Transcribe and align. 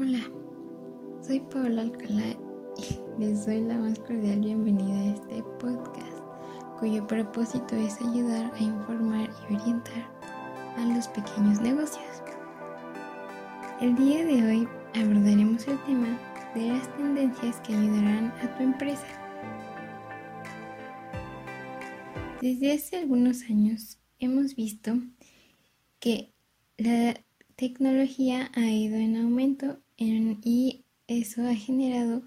Hola, 0.00 0.20
soy 1.26 1.40
Paola 1.40 1.82
Alcalá 1.82 2.28
y 2.76 3.20
les 3.20 3.44
doy 3.44 3.62
la 3.62 3.74
más 3.74 3.98
cordial 3.98 4.38
bienvenida 4.38 4.94
a 4.94 5.14
este 5.14 5.42
podcast, 5.58 6.18
cuyo 6.78 7.04
propósito 7.04 7.74
es 7.74 8.00
ayudar 8.00 8.54
a 8.54 8.60
informar 8.60 9.28
y 9.50 9.54
orientar 9.56 10.08
a 10.76 10.84
los 10.84 11.08
pequeños 11.08 11.60
negocios. 11.60 12.22
El 13.80 13.96
día 13.96 14.24
de 14.24 14.46
hoy 14.46 14.68
abordaremos 14.94 15.66
el 15.66 15.82
tema 15.82 16.16
de 16.54 16.68
las 16.68 16.96
tendencias 16.96 17.56
que 17.62 17.74
ayudarán 17.74 18.32
a 18.40 18.56
tu 18.56 18.62
empresa. 18.62 19.08
Desde 22.40 22.72
hace 22.72 22.98
algunos 22.98 23.42
años 23.50 23.98
hemos 24.20 24.54
visto 24.54 24.92
que 25.98 26.32
la 26.76 27.14
tecnología 27.56 28.52
ha 28.54 28.70
ido 28.70 28.94
en 28.94 29.16
aumento 29.16 29.80
y 29.98 30.84
eso 31.06 31.46
ha 31.46 31.54
generado 31.54 32.22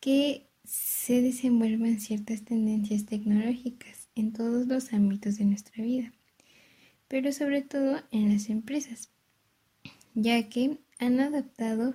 que 0.00 0.46
se 0.64 1.20
desenvuelvan 1.20 2.00
ciertas 2.00 2.42
tendencias 2.44 3.06
tecnológicas 3.06 4.08
en 4.14 4.32
todos 4.32 4.66
los 4.66 4.92
ámbitos 4.92 5.36
de 5.36 5.44
nuestra 5.44 5.82
vida, 5.84 6.12
pero 7.08 7.32
sobre 7.32 7.62
todo 7.62 8.02
en 8.10 8.32
las 8.32 8.48
empresas, 8.48 9.10
ya 10.14 10.48
que 10.48 10.78
han 10.98 11.20
adaptado 11.20 11.94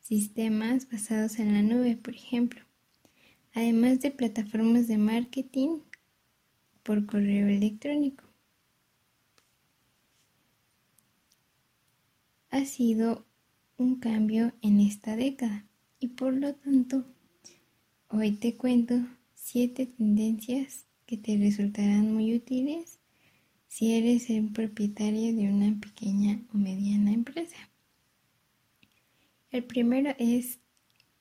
sistemas 0.00 0.88
basados 0.90 1.38
en 1.38 1.54
la 1.54 1.62
nube, 1.62 1.96
por 1.96 2.14
ejemplo, 2.14 2.60
además 3.54 4.00
de 4.00 4.10
plataformas 4.10 4.88
de 4.88 4.98
marketing 4.98 5.78
por 6.82 7.06
correo 7.06 7.48
electrónico. 7.48 8.26
ha 12.56 12.64
sido 12.64 13.24
un 13.78 13.96
cambio 13.96 14.52
en 14.62 14.80
esta 14.80 15.16
década 15.16 15.66
y 15.98 16.08
por 16.08 16.32
lo 16.32 16.54
tanto 16.54 17.04
hoy 18.08 18.32
te 18.32 18.56
cuento 18.56 18.94
siete 19.34 19.86
tendencias 19.86 20.86
que 21.06 21.16
te 21.16 21.36
resultarán 21.36 22.12
muy 22.12 22.34
útiles 22.34 22.98
si 23.68 23.92
eres 23.92 24.30
el 24.30 24.50
propietario 24.52 25.34
de 25.36 25.52
una 25.52 25.78
pequeña 25.78 26.40
o 26.54 26.56
mediana 26.56 27.12
empresa. 27.12 27.56
El 29.50 29.64
primero 29.64 30.14
es 30.18 30.58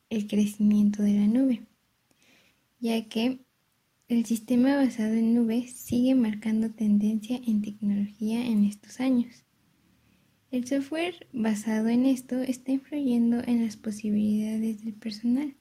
el 0.10 0.28
crecimiento 0.28 1.04
de 1.04 1.14
la 1.14 1.28
nube, 1.28 1.68
ya 2.80 3.04
que 3.10 3.40
el 4.08 4.26
sistema 4.26 4.78
basado 4.78 5.14
en 5.16 5.34
nube 5.34 5.68
sigue 5.68 6.16
marcando 6.16 6.72
tendencia 6.72 7.42
en 7.46 7.62
tecnología 7.62 8.46
en 8.46 8.64
estos 8.64 9.00
años. 9.00 9.44
El 10.56 10.66
software 10.66 11.28
basado 11.34 11.90
en 11.90 12.06
esto 12.06 12.42
está 12.42 12.72
influyendo 12.72 13.44
en 13.46 13.66
las 13.66 13.76
posibilidades 13.76 14.86
del 14.86 14.94
personal, 14.94 15.54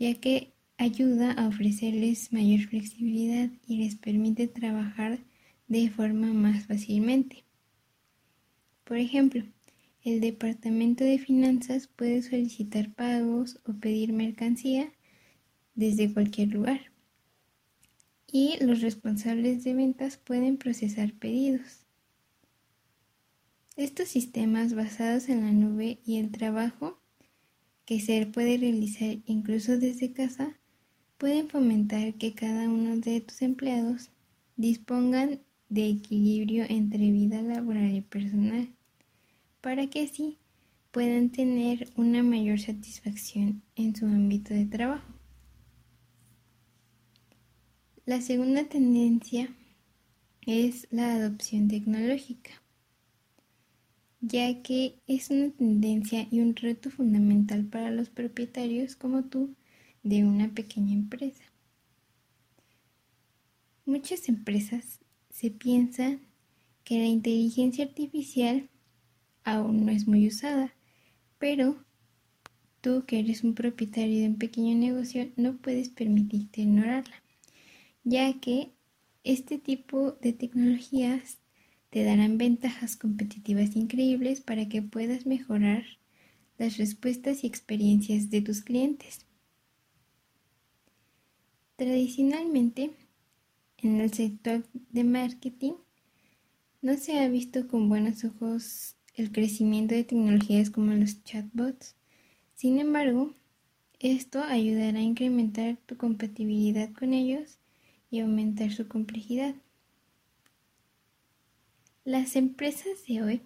ya 0.00 0.14
que 0.14 0.52
ayuda 0.78 1.30
a 1.30 1.46
ofrecerles 1.46 2.32
mayor 2.32 2.66
flexibilidad 2.66 3.50
y 3.68 3.76
les 3.76 3.94
permite 3.94 4.48
trabajar 4.48 5.20
de 5.68 5.88
forma 5.90 6.32
más 6.32 6.66
fácilmente. 6.66 7.44
Por 8.82 8.96
ejemplo, 8.96 9.44
el 10.02 10.20
departamento 10.20 11.04
de 11.04 11.20
finanzas 11.20 11.86
puede 11.86 12.20
solicitar 12.22 12.92
pagos 12.92 13.60
o 13.64 13.74
pedir 13.74 14.12
mercancía 14.12 14.90
desde 15.76 16.12
cualquier 16.12 16.48
lugar. 16.48 16.80
Y 18.26 18.56
los 18.60 18.80
responsables 18.80 19.62
de 19.62 19.74
ventas 19.74 20.16
pueden 20.16 20.56
procesar 20.56 21.12
pedidos. 21.12 21.86
Estos 23.76 24.08
sistemas 24.08 24.74
basados 24.74 25.28
en 25.28 25.42
la 25.42 25.52
nube 25.52 26.00
y 26.04 26.18
el 26.18 26.30
trabajo 26.30 27.00
que 27.84 28.00
se 28.00 28.26
puede 28.26 28.58
realizar 28.58 29.18
incluso 29.26 29.78
desde 29.78 30.12
casa 30.12 30.58
pueden 31.18 31.48
fomentar 31.48 32.14
que 32.14 32.34
cada 32.34 32.68
uno 32.68 32.96
de 32.96 33.20
tus 33.20 33.42
empleados 33.42 34.10
dispongan 34.56 35.40
de 35.68 35.88
equilibrio 35.88 36.64
entre 36.68 37.10
vida 37.12 37.42
laboral 37.42 37.94
y 37.94 38.00
personal, 38.00 38.68
para 39.60 39.86
que 39.86 40.02
así 40.02 40.38
puedan 40.90 41.30
tener 41.30 41.88
una 41.96 42.22
mayor 42.22 42.58
satisfacción 42.58 43.62
en 43.76 43.94
su 43.94 44.06
ámbito 44.06 44.52
de 44.52 44.66
trabajo. 44.66 45.14
La 48.04 48.20
segunda 48.20 48.64
tendencia 48.64 49.48
es 50.44 50.88
la 50.90 51.14
adopción 51.14 51.68
tecnológica 51.68 52.59
ya 54.20 54.62
que 54.62 54.96
es 55.06 55.30
una 55.30 55.50
tendencia 55.50 56.26
y 56.30 56.40
un 56.40 56.54
reto 56.54 56.90
fundamental 56.90 57.64
para 57.64 57.90
los 57.90 58.10
propietarios 58.10 58.96
como 58.96 59.24
tú 59.24 59.54
de 60.02 60.24
una 60.24 60.52
pequeña 60.54 60.92
empresa. 60.92 61.44
Muchas 63.86 64.28
empresas 64.28 65.00
se 65.30 65.50
piensan 65.50 66.20
que 66.84 66.98
la 66.98 67.06
inteligencia 67.06 67.84
artificial 67.84 68.68
aún 69.42 69.86
no 69.86 69.92
es 69.92 70.06
muy 70.06 70.26
usada, 70.26 70.74
pero 71.38 71.82
tú 72.80 73.04
que 73.06 73.18
eres 73.18 73.42
un 73.42 73.54
propietario 73.54 74.20
de 74.20 74.28
un 74.28 74.38
pequeño 74.38 74.76
negocio 74.76 75.30
no 75.36 75.56
puedes 75.56 75.88
permitirte 75.88 76.62
ignorarla, 76.62 77.22
ya 78.04 78.38
que 78.40 78.70
este 79.24 79.58
tipo 79.58 80.12
de 80.12 80.32
tecnologías 80.32 81.39
te 81.90 82.04
darán 82.04 82.38
ventajas 82.38 82.96
competitivas 82.96 83.76
increíbles 83.76 84.40
para 84.40 84.68
que 84.68 84.80
puedas 84.80 85.26
mejorar 85.26 85.84
las 86.58 86.76
respuestas 86.76 87.42
y 87.42 87.46
experiencias 87.46 88.30
de 88.30 88.42
tus 88.42 88.62
clientes. 88.62 89.26
Tradicionalmente, 91.76 92.90
en 93.78 94.00
el 94.00 94.12
sector 94.12 94.64
de 94.90 95.04
marketing, 95.04 95.72
no 96.82 96.96
se 96.96 97.18
ha 97.18 97.28
visto 97.28 97.66
con 97.68 97.88
buenos 97.88 98.24
ojos 98.24 98.96
el 99.14 99.32
crecimiento 99.32 99.94
de 99.94 100.04
tecnologías 100.04 100.70
como 100.70 100.92
los 100.92 101.24
chatbots. 101.24 101.96
Sin 102.54 102.78
embargo, 102.78 103.34
esto 103.98 104.42
ayudará 104.42 104.98
a 104.98 105.02
incrementar 105.02 105.78
tu 105.86 105.96
compatibilidad 105.96 106.92
con 106.92 107.12
ellos 107.12 107.58
y 108.10 108.20
aumentar 108.20 108.72
su 108.72 108.88
complejidad. 108.88 109.54
Las 112.04 112.34
empresas 112.34 113.04
de 113.06 113.22
hoy 113.22 113.42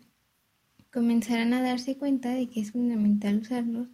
comenzarán 0.93 1.53
a 1.55 1.61
darse 1.61 1.97
cuenta 1.97 2.33
de 2.33 2.49
que 2.49 2.61
es 2.61 2.71
fundamental 2.71 3.39
usarlos 3.39 3.89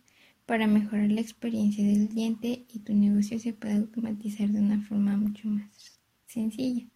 para 0.44 0.66
mejorar 0.66 1.10
la 1.10 1.22
experiencia 1.22 1.82
del 1.82 2.08
cliente 2.08 2.66
y 2.70 2.80
tu 2.80 2.92
negocio 2.92 3.38
se 3.38 3.54
pueda 3.54 3.76
automatizar 3.76 4.50
de 4.50 4.60
una 4.60 4.82
forma 4.82 5.16
mucho 5.16 5.48
más 5.48 5.98
sencilla. 6.26 6.86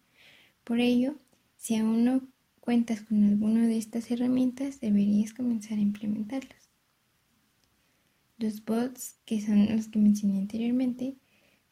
Por 0.63 0.79
ello, 0.79 1.15
si 1.57 1.75
aún 1.75 2.05
no 2.05 2.21
cuentas 2.59 3.01
con 3.01 3.23
alguna 3.23 3.65
de 3.65 3.79
estas 3.79 4.11
herramientas, 4.11 4.79
deberías 4.79 5.33
comenzar 5.33 5.79
a 5.79 5.81
implementarlas. 5.81 6.69
Los 8.37 8.63
bots, 8.63 9.15
que 9.25 9.41
son 9.41 9.75
los 9.75 9.87
que 9.87 9.97
mencioné 9.97 10.37
anteriormente, 10.37 11.15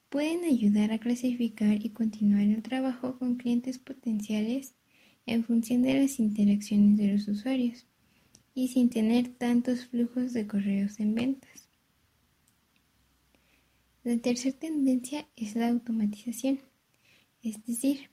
pueden 0.10 0.44
ayudar 0.44 0.92
a 0.92 0.98
clasificar 0.98 1.86
y 1.86 1.92
continuar 1.92 2.42
el 2.42 2.64
trabajo 2.64 3.20
con 3.20 3.36
clientes 3.36 3.78
potenciales 3.78 4.74
en 5.26 5.44
función 5.44 5.82
de 5.82 6.02
las 6.02 6.20
interacciones 6.20 6.98
de 6.98 7.14
los 7.14 7.28
usuarios 7.28 7.86
y 8.56 8.68
sin 8.70 8.90
tener 8.90 9.30
tantos 9.30 9.86
flujos 9.86 10.34
de 10.34 10.48
correos 10.48 11.00
en 11.00 11.16
ventas. 11.16 11.70
La 14.04 14.18
tercera 14.18 14.58
tendencia 14.58 15.28
es 15.36 15.56
la 15.56 15.70
automatización, 15.70 16.60
es 17.42 17.66
decir, 17.66 18.10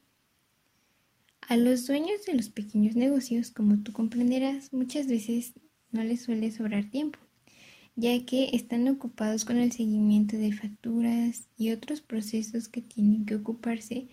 a 1.40 1.56
los 1.56 1.86
dueños 1.86 2.24
de 2.26 2.34
los 2.34 2.48
pequeños 2.48 2.94
negocios, 2.94 3.50
como 3.50 3.82
tú 3.82 3.92
comprenderás, 3.92 4.72
muchas 4.72 5.08
veces 5.08 5.54
no 5.90 6.04
les 6.04 6.22
suele 6.22 6.52
sobrar 6.52 6.88
tiempo, 6.90 7.18
ya 7.96 8.24
que 8.24 8.50
están 8.52 8.86
ocupados 8.86 9.44
con 9.44 9.56
el 9.56 9.72
seguimiento 9.72 10.36
de 10.36 10.52
facturas 10.52 11.48
y 11.58 11.72
otros 11.72 12.00
procesos 12.02 12.68
que 12.68 12.82
tienen 12.82 13.26
que 13.26 13.34
ocuparse 13.34 14.08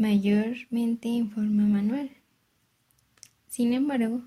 mayormente 0.00 1.10
en 1.10 1.30
forma 1.30 1.64
manual. 1.64 2.10
Sin 3.48 3.74
embargo, 3.74 4.22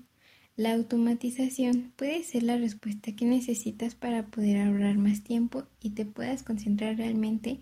la 0.54 0.72
automatización 0.72 1.92
puede 1.96 2.22
ser 2.22 2.44
la 2.44 2.56
respuesta 2.56 3.16
que 3.16 3.24
necesitas 3.24 3.96
para 3.96 4.24
poder 4.28 4.58
ahorrar 4.58 4.98
más 4.98 5.24
tiempo 5.24 5.64
y 5.80 5.90
te 5.90 6.04
puedas 6.06 6.44
concentrar 6.44 6.96
realmente 6.96 7.58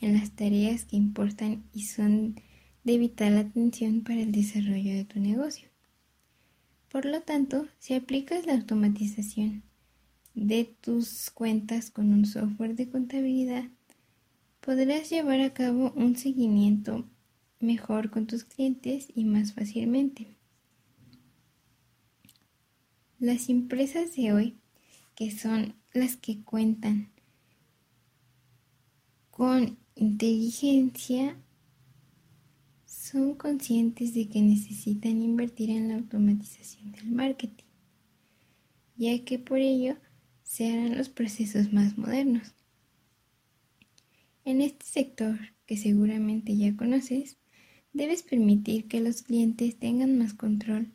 en 0.00 0.12
las 0.12 0.30
tareas 0.30 0.84
que 0.84 0.94
importan 0.94 1.64
y 1.74 1.86
son 1.86 2.40
de 2.84 2.98
vital 2.98 3.36
atención 3.36 4.02
para 4.02 4.20
el 4.20 4.30
desarrollo 4.30 4.94
de 4.94 5.04
tu 5.04 5.18
negocio. 5.18 5.68
Por 6.88 7.04
lo 7.04 7.22
tanto, 7.22 7.66
si 7.80 7.94
aplicas 7.94 8.46
la 8.46 8.54
automatización 8.54 9.64
de 10.36 10.72
tus 10.82 11.30
cuentas 11.30 11.90
con 11.90 12.12
un 12.12 12.26
software 12.26 12.76
de 12.76 12.88
contabilidad, 12.88 13.64
podrás 14.60 15.10
llevar 15.10 15.40
a 15.40 15.52
cabo 15.52 15.92
un 15.96 16.14
seguimiento 16.14 17.04
mejor 17.60 18.10
con 18.10 18.26
tus 18.26 18.44
clientes 18.44 19.08
y 19.14 19.24
más 19.24 19.52
fácilmente. 19.52 20.36
Las 23.18 23.48
empresas 23.48 24.14
de 24.14 24.32
hoy 24.32 24.58
que 25.16 25.30
son 25.30 25.74
las 25.94 26.16
que 26.16 26.44
cuentan 26.44 27.10
con 29.30 29.78
inteligencia, 29.94 31.36
son 32.84 33.34
conscientes 33.34 34.14
de 34.14 34.28
que 34.28 34.42
necesitan 34.42 35.22
invertir 35.22 35.70
en 35.70 35.88
la 35.88 35.94
automatización 35.96 36.92
del 36.92 37.10
marketing, 37.12 37.64
ya 38.96 39.24
que 39.24 39.38
por 39.38 39.58
ello 39.58 39.96
se 40.42 40.70
harán 40.70 40.98
los 40.98 41.08
procesos 41.08 41.72
más 41.72 41.96
modernos. 41.96 42.54
En 44.44 44.60
este 44.60 44.84
sector, 44.84 45.38
que 45.66 45.76
seguramente 45.76 46.56
ya 46.56 46.76
conoces, 46.76 47.38
debes 47.96 48.22
permitir 48.22 48.88
que 48.88 49.00
los 49.00 49.22
clientes 49.22 49.76
tengan 49.76 50.18
más 50.18 50.34
control 50.34 50.88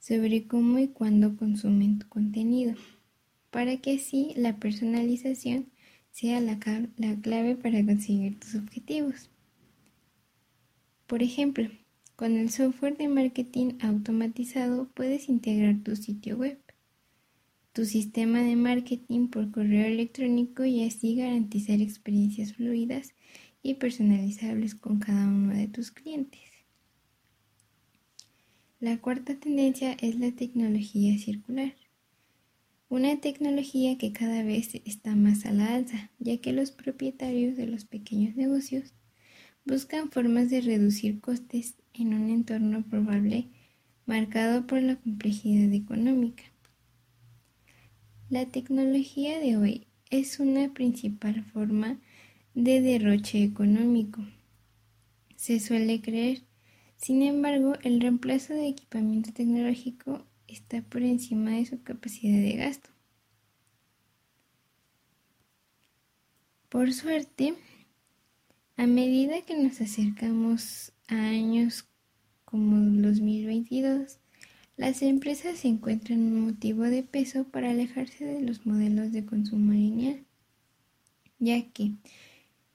sobre 0.00 0.46
cómo 0.46 0.78
y 0.80 0.88
cuándo 0.88 1.36
consumen 1.36 2.00
tu 2.00 2.08
contenido, 2.08 2.74
para 3.50 3.76
que 3.76 3.94
así 3.94 4.32
la 4.34 4.56
personalización 4.56 5.66
sea 6.10 6.40
la, 6.40 6.58
clave 6.58 7.54
para 7.54 7.84
conseguir 7.84 8.40
tus 8.40 8.56
objetivos. 8.56 9.30
Por 11.06 11.22
ejemplo, 11.22 11.68
con 12.16 12.36
el 12.36 12.50
software 12.50 12.96
de 12.96 13.08
marketing 13.08 13.74
automatizado 13.80 14.88
puedes 14.94 15.28
integrar 15.28 15.76
tu 15.84 15.94
sitio 15.94 16.36
web, 16.36 16.58
tu 17.72 17.84
sistema 17.84 18.42
de 18.42 18.56
marketing 18.56 19.28
por 19.28 19.52
correo 19.52 19.86
electrónico 19.86 20.64
y 20.64 20.84
así 20.84 21.14
garantizar 21.14 21.80
experiencias 21.80 22.54
fluidas 22.54 23.14
y 23.62 23.74
personalizables 23.74 24.74
con 24.74 24.98
cada 24.98 25.26
uno 25.26 25.54
de 25.54 25.68
tus 25.68 25.90
clientes. 25.90 26.40
La 28.80 28.98
cuarta 28.98 29.34
tendencia 29.34 29.92
es 30.00 30.18
la 30.18 30.32
tecnología 30.32 31.18
circular. 31.18 31.74
Una 32.88 33.20
tecnología 33.20 33.98
que 33.98 34.12
cada 34.12 34.42
vez 34.42 34.74
está 34.86 35.14
más 35.14 35.44
a 35.44 35.52
la 35.52 35.74
alza, 35.74 36.10
ya 36.18 36.38
que 36.38 36.52
los 36.52 36.70
propietarios 36.70 37.56
de 37.56 37.66
los 37.66 37.84
pequeños 37.84 38.36
negocios 38.36 38.94
buscan 39.64 40.10
formas 40.10 40.50
de 40.50 40.62
reducir 40.62 41.20
costes 41.20 41.74
en 41.92 42.14
un 42.14 42.30
entorno 42.30 42.82
probable 42.82 43.48
marcado 44.06 44.66
por 44.66 44.82
la 44.82 44.96
complejidad 44.96 45.72
económica. 45.72 46.44
La 48.30 48.46
tecnología 48.46 49.38
de 49.38 49.56
hoy 49.56 49.86
es 50.10 50.40
una 50.40 50.72
principal 50.72 51.44
forma 51.44 52.00
de 52.54 52.80
derroche 52.80 53.42
económico. 53.42 54.22
Se 55.36 55.60
suele 55.60 56.00
creer 56.00 56.42
sin 57.00 57.22
embargo, 57.22 57.76
el 57.82 57.98
reemplazo 57.98 58.52
de 58.52 58.68
equipamiento 58.68 59.32
tecnológico 59.32 60.26
está 60.46 60.82
por 60.82 61.02
encima 61.02 61.52
de 61.52 61.64
su 61.64 61.82
capacidad 61.82 62.38
de 62.38 62.56
gasto. 62.56 62.90
Por 66.68 66.92
suerte, 66.92 67.54
a 68.76 68.86
medida 68.86 69.40
que 69.46 69.56
nos 69.56 69.80
acercamos 69.80 70.92
a 71.08 71.14
años 71.14 71.86
como 72.44 72.76
2022, 73.00 74.18
las 74.76 75.00
empresas 75.00 75.64
encuentran 75.64 76.20
un 76.20 76.44
motivo 76.48 76.82
de 76.82 77.02
peso 77.02 77.44
para 77.44 77.70
alejarse 77.70 78.26
de 78.26 78.42
los 78.42 78.66
modelos 78.66 79.10
de 79.10 79.24
consumo 79.24 79.72
lineal, 79.72 80.26
ya 81.38 81.62
que, 81.70 81.92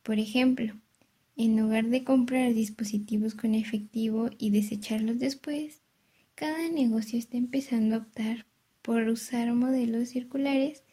por 0.06 0.20
ejemplo, 0.20 0.76
en 1.36 1.60
lugar 1.60 1.88
de 1.88 2.04
comprar 2.04 2.54
dispositivos 2.54 3.34
con 3.34 3.56
efectivo 3.56 4.30
y 4.38 4.52
desecharlos 4.52 5.18
después, 5.18 5.82
cada 6.36 6.70
negocio 6.70 7.18
está 7.18 7.38
empezando 7.38 7.96
a 7.96 8.00
optar 8.00 8.46
por 8.84 9.08
usar 9.08 9.52
modelos 9.56 10.10
circulares 10.10 10.84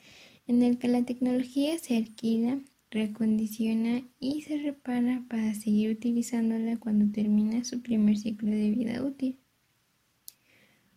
en 0.47 0.63
el 0.63 0.79
que 0.79 0.89
la 0.89 1.05
tecnología 1.05 1.79
se 1.79 1.99
alquila, 1.99 2.63
reacondiciona 2.91 4.03
y 4.19 4.41
se 4.41 4.57
repara 4.57 5.23
para 5.29 5.53
seguir 5.53 5.91
utilizándola 5.91 6.79
cuando 6.79 7.13
termina 7.13 7.65
su 7.65 7.83
primer 7.83 8.17
ciclo 8.17 8.51
de 8.51 8.71
vida 8.71 9.03
útil. 9.03 9.37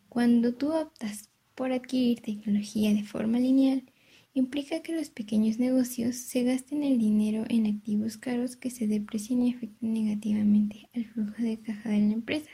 Cuando 0.08 0.54
tú 0.54 0.72
optas 0.72 1.32
por 1.54 1.74
adquirir 1.74 2.22
tecnología 2.22 2.94
de 2.94 3.04
forma 3.04 3.40
lineal, 3.40 3.84
implica 4.36 4.82
que 4.82 4.94
los 4.94 5.10
pequeños 5.10 5.60
negocios 5.60 6.18
se 6.18 6.44
gasten 6.44 6.84
el 6.84 7.00
dinero 7.00 7.46
en 7.48 7.66
activos 7.66 8.18
caros 8.18 8.58
que 8.58 8.70
se 8.70 8.86
deprecien 8.86 9.42
y 9.42 9.54
afecten 9.54 9.94
negativamente 9.94 10.90
al 10.94 11.06
flujo 11.06 11.42
de 11.42 11.58
caja 11.62 11.90
de 11.90 12.00
la 12.00 12.14
empresa. 12.14 12.52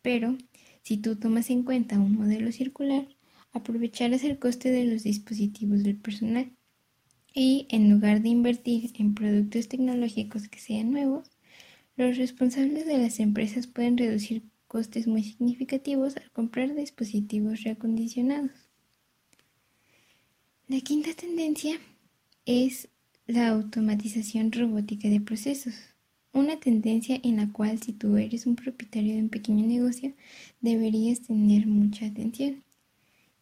Pero, 0.00 0.38
si 0.82 0.96
tú 0.96 1.16
tomas 1.16 1.50
en 1.50 1.62
cuenta 1.62 1.98
un 1.98 2.14
modelo 2.14 2.50
circular, 2.52 3.06
aprovecharás 3.52 4.24
el 4.24 4.38
coste 4.38 4.70
de 4.70 4.86
los 4.86 5.02
dispositivos 5.02 5.82
del 5.82 5.96
personal 5.96 6.50
y, 7.34 7.66
en 7.68 7.90
lugar 7.90 8.22
de 8.22 8.30
invertir 8.30 8.92
en 8.98 9.14
productos 9.14 9.68
tecnológicos 9.68 10.48
que 10.48 10.58
sean 10.58 10.90
nuevos, 10.90 11.30
los 11.96 12.16
responsables 12.16 12.86
de 12.86 12.96
las 12.96 13.20
empresas 13.20 13.66
pueden 13.66 13.98
reducir 13.98 14.42
costes 14.66 15.06
muy 15.06 15.22
significativos 15.22 16.16
al 16.16 16.30
comprar 16.30 16.74
dispositivos 16.74 17.62
reacondicionados. 17.62 18.71
La 20.72 20.80
quinta 20.80 21.12
tendencia 21.12 21.78
es 22.46 22.88
la 23.26 23.48
automatización 23.48 24.50
robótica 24.52 25.06
de 25.10 25.20
procesos. 25.20 25.74
Una 26.32 26.58
tendencia 26.60 27.20
en 27.22 27.36
la 27.36 27.52
cual 27.52 27.78
si 27.82 27.92
tú 27.92 28.16
eres 28.16 28.46
un 28.46 28.56
propietario 28.56 29.12
de 29.12 29.20
un 29.20 29.28
pequeño 29.28 29.66
negocio 29.66 30.14
deberías 30.62 31.20
tener 31.20 31.66
mucha 31.66 32.06
atención, 32.06 32.64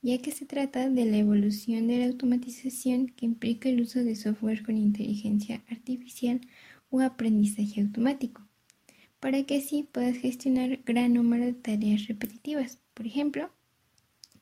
ya 0.02 0.18
que 0.18 0.32
se 0.32 0.44
trata 0.44 0.90
de 0.90 1.04
la 1.04 1.18
evolución 1.18 1.86
de 1.86 1.98
la 1.98 2.06
automatización 2.06 3.06
que 3.06 3.26
implica 3.26 3.68
el 3.68 3.80
uso 3.80 4.02
de 4.02 4.16
software 4.16 4.64
con 4.64 4.76
inteligencia 4.76 5.62
artificial 5.70 6.40
o 6.90 6.98
aprendizaje 6.98 7.80
automático, 7.80 8.42
para 9.20 9.44
que 9.44 9.58
así 9.58 9.86
puedas 9.92 10.16
gestionar 10.16 10.80
gran 10.84 11.14
número 11.14 11.44
de 11.44 11.52
tareas 11.52 12.08
repetitivas. 12.08 12.80
Por 12.92 13.06
ejemplo, 13.06 13.52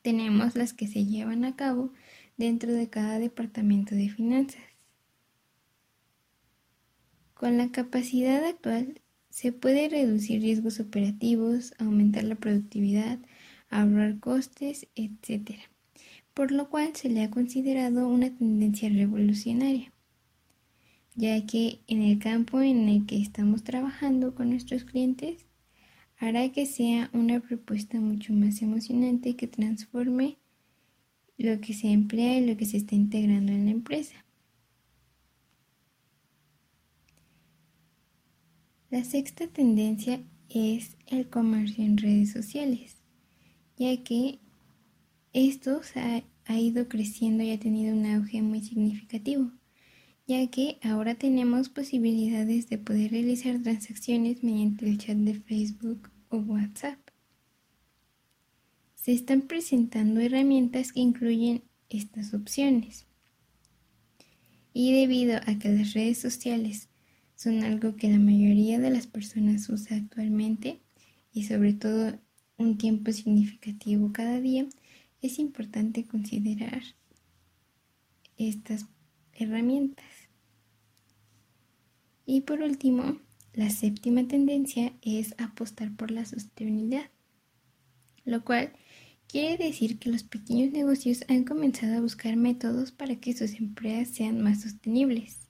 tenemos 0.01 0.55
las 0.55 0.73
que 0.73 0.87
se 0.87 1.05
llevan 1.05 1.45
a 1.45 1.55
cabo 1.55 1.93
dentro 2.39 2.73
de 2.73 2.89
cada 2.89 3.19
departamento 3.19 3.93
de 3.93 4.09
finanzas. 4.09 4.63
Con 7.33 7.57
la 7.57 7.69
capacidad 7.69 8.43
actual 8.45 9.01
se 9.29 9.51
puede 9.51 9.89
reducir 9.89 10.41
riesgos 10.41 10.79
operativos, 10.79 11.73
aumentar 11.77 12.23
la 12.23 12.35
productividad, 12.35 13.19
ahorrar 13.69 14.19
costes, 14.19 14.87
etc. 14.95 15.59
Por 16.33 16.51
lo 16.51 16.69
cual 16.69 16.95
se 16.95 17.09
le 17.09 17.23
ha 17.23 17.29
considerado 17.29 18.07
una 18.07 18.33
tendencia 18.33 18.89
revolucionaria, 18.89 19.91
ya 21.15 21.45
que 21.45 21.81
en 21.87 22.01
el 22.01 22.19
campo 22.19 22.61
en 22.61 22.87
el 22.87 23.05
que 23.05 23.21
estamos 23.21 23.63
trabajando 23.65 24.33
con 24.33 24.49
nuestros 24.49 24.85
clientes 24.85 25.45
hará 26.17 26.49
que 26.53 26.65
sea 26.65 27.09
una 27.11 27.41
propuesta 27.41 27.99
mucho 27.99 28.31
más 28.31 28.61
emocionante 28.61 29.35
que 29.35 29.47
transforme 29.47 30.37
lo 31.39 31.61
que 31.61 31.73
se 31.73 31.87
emplea 31.91 32.37
y 32.37 32.45
lo 32.45 32.57
que 32.57 32.65
se 32.65 32.77
está 32.77 32.95
integrando 32.95 33.51
en 33.53 33.65
la 33.65 33.71
empresa. 33.71 34.25
La 38.89 39.03
sexta 39.03 39.47
tendencia 39.47 40.21
es 40.49 40.97
el 41.07 41.29
comercio 41.29 41.83
en 41.83 41.97
redes 41.97 42.31
sociales, 42.31 42.97
ya 43.77 43.95
que 44.03 44.39
esto 45.31 45.79
ha, 45.95 46.23
ha 46.45 46.59
ido 46.59 46.89
creciendo 46.89 47.43
y 47.43 47.51
ha 47.51 47.59
tenido 47.59 47.95
un 47.95 48.05
auge 48.05 48.41
muy 48.41 48.61
significativo, 48.61 49.51
ya 50.27 50.45
que 50.47 50.77
ahora 50.83 51.15
tenemos 51.15 51.69
posibilidades 51.69 52.67
de 52.67 52.79
poder 52.79 53.11
realizar 53.11 53.61
transacciones 53.61 54.43
mediante 54.43 54.89
el 54.89 54.97
chat 54.97 55.17
de 55.17 55.35
Facebook 55.35 56.09
o 56.29 56.37
WhatsApp 56.37 57.08
se 59.01 59.13
están 59.13 59.43
presentando 59.43 60.19
herramientas 60.19 60.91
que 60.91 60.99
incluyen 60.99 61.63
estas 61.89 62.33
opciones. 62.33 63.05
Y 64.73 64.93
debido 64.93 65.37
a 65.37 65.57
que 65.57 65.69
las 65.69 65.93
redes 65.93 66.17
sociales 66.17 66.89
son 67.35 67.63
algo 67.63 67.95
que 67.95 68.09
la 68.09 68.19
mayoría 68.19 68.77
de 68.77 68.89
las 68.89 69.07
personas 69.07 69.69
usa 69.69 69.95
actualmente 69.97 70.81
y 71.31 71.43
sobre 71.45 71.73
todo 71.73 72.19
un 72.57 72.77
tiempo 72.77 73.13
significativo 73.13 74.11
cada 74.11 74.41
día, 74.41 74.67
es 75.21 75.39
importante 75.39 76.05
considerar 76.05 76.83
estas 78.37 78.85
herramientas. 79.33 80.05
Y 82.25 82.41
por 82.41 82.61
último, 82.61 83.17
la 83.53 83.69
séptima 83.69 84.27
tendencia 84.27 84.93
es 85.01 85.35
apostar 85.37 85.95
por 85.95 86.11
la 86.11 86.25
sostenibilidad, 86.25 87.09
lo 88.25 88.43
cual 88.43 88.73
Quiere 89.29 89.63
decir 89.63 89.99
que 89.99 90.09
los 90.09 90.23
pequeños 90.23 90.71
negocios 90.71 91.23
han 91.27 91.43
comenzado 91.43 91.95
a 91.95 92.01
buscar 92.01 92.35
métodos 92.35 92.91
para 92.91 93.17
que 93.17 93.37
sus 93.37 93.53
empresas 93.59 94.07
sean 94.15 94.41
más 94.41 94.61
sostenibles. 94.61 95.47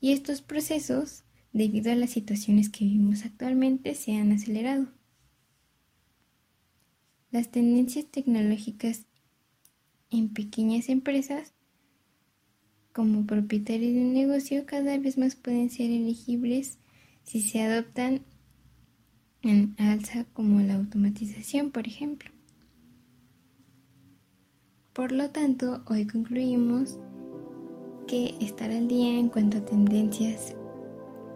Y 0.00 0.12
estos 0.12 0.42
procesos, 0.42 1.24
debido 1.52 1.90
a 1.90 1.96
las 1.96 2.10
situaciones 2.10 2.70
que 2.70 2.84
vivimos 2.84 3.24
actualmente, 3.24 3.96
se 3.96 4.14
han 4.14 4.30
acelerado. 4.30 4.92
Las 7.32 7.50
tendencias 7.50 8.06
tecnológicas 8.06 9.06
en 10.10 10.32
pequeñas 10.32 10.88
empresas 10.88 11.52
como 12.92 13.26
propietarios 13.26 13.92
de 13.92 14.02
un 14.02 14.14
negocio 14.14 14.66
cada 14.66 14.96
vez 14.98 15.18
más 15.18 15.34
pueden 15.34 15.68
ser 15.68 15.90
elegibles 15.90 16.78
si 17.24 17.40
se 17.40 17.60
adoptan 17.60 18.22
en 19.42 19.74
alza 19.78 20.26
como 20.32 20.60
la 20.60 20.76
automatización, 20.76 21.72
por 21.72 21.88
ejemplo. 21.88 22.33
Por 24.94 25.10
lo 25.10 25.28
tanto, 25.30 25.80
hoy 25.86 26.06
concluimos 26.06 27.00
que 28.06 28.36
estar 28.40 28.70
al 28.70 28.86
día 28.86 29.18
en 29.18 29.28
cuanto 29.28 29.58
a 29.58 29.64
tendencias 29.64 30.54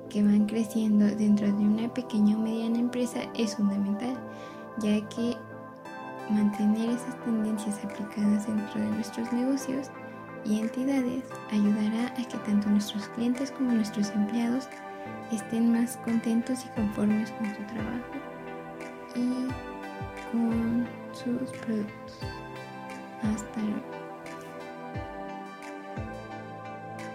que 0.08 0.22
van 0.22 0.46
creciendo 0.46 1.04
dentro 1.06 1.48
de 1.48 1.64
una 1.64 1.92
pequeña 1.92 2.36
o 2.36 2.40
mediana 2.40 2.78
empresa 2.78 3.18
es 3.34 3.56
fundamental, 3.56 4.16
ya 4.78 5.00
que 5.08 5.36
mantener 6.30 6.90
esas 6.90 7.20
tendencias 7.24 7.84
aplicadas 7.84 8.46
dentro 8.46 8.80
de 8.80 8.90
nuestros 8.90 9.32
negocios 9.32 9.90
y 10.44 10.60
entidades 10.60 11.24
ayudará 11.50 12.14
a 12.16 12.28
que 12.28 12.38
tanto 12.46 12.68
nuestros 12.68 13.08
clientes 13.08 13.50
como 13.50 13.72
nuestros 13.72 14.10
empleados 14.10 14.68
estén 15.32 15.72
más 15.72 15.96
contentos 16.04 16.64
y 16.64 16.68
conformes 16.80 17.32
con 17.32 17.46
su 17.48 17.62
trabajo 17.64 18.12
y 19.16 19.48
con 20.30 20.86
sus 21.12 21.50
productos. 21.58 22.47
Hasta 23.22 23.60
luego. 23.62 23.97